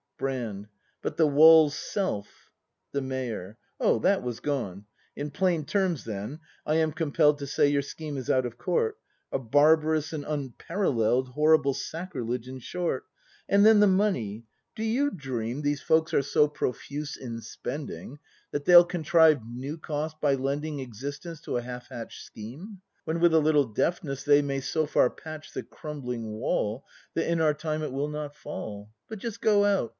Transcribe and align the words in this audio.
Brand. 0.17 0.67
But 1.03 1.17
the 1.17 1.25
wall's 1.25 1.75
self? 1.75 2.51
The 2.91 3.01
Mayor. 3.01 3.57
Oh, 3.79 3.97
that 3.99 4.21
was 4.21 4.39
gone. 4.39 4.85
In 5.15 5.31
plain 5.31 5.65
terms 5.65 6.03
then, 6.05 6.39
I 6.63 6.75
am 6.75 6.91
compell'd 6.91 7.39
To 7.39 7.47
say, 7.47 7.67
your 7.67 7.81
scheme 7.81 8.17
is 8.17 8.29
out 8.29 8.45
of 8.45 8.57
court:— 8.57 8.99
A 9.31 9.37
barbarous 9.39 10.11
and 10.13 10.23
unparallel'd 10.23 11.29
Horrible 11.29 11.73
sacrilege, 11.73 12.47
in 12.47 12.59
short. 12.59 13.05
And 13.49 13.63
then 13.65 13.79
the 13.79 13.87
money,— 13.87 14.45
do 14.75 14.83
you 14.83 15.09
dream 15.09 15.57
180 15.57 15.57
BRAND 15.57 15.57
[ACT 15.57 15.57
iv 15.57 15.63
These 15.63 15.81
folks 15.81 16.13
are 16.13 16.21
so 16.21 16.47
profuse 16.47 17.17
in 17.17 17.41
spending. 17.41 18.19
That 18.51 18.65
they'll 18.65 18.85
contrive 18.85 19.45
new 19.47 19.77
cost 19.77 20.19
by 20.21 20.35
lending 20.35 20.79
Existence 20.79 21.41
to 21.41 21.57
a 21.57 21.63
half 21.63 21.87
hatch'd 21.89 22.23
scheme? 22.23 22.81
When 23.05 23.19
with 23.19 23.33
a 23.33 23.39
little 23.39 23.65
deftness 23.65 24.23
they 24.23 24.43
May 24.43 24.61
so 24.61 24.85
far 24.85 25.09
patch 25.09 25.53
the 25.53 25.63
crumbling 25.63 26.33
wall 26.33 26.85
That 27.15 27.29
in 27.29 27.41
our 27.41 27.55
time 27.55 27.81
it 27.81 27.91
will 27.91 28.09
not 28.09 28.35
fall? 28.35 28.89
But 29.07 29.17
just 29.17 29.41
go 29.41 29.65
out! 29.65 29.89